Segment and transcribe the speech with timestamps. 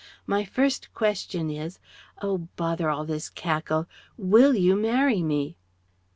[0.25, 1.77] My first question is
[2.23, 2.47] Oh!
[2.55, 3.85] Bother all this cackle....
[4.17, 5.57] Will you marry me?"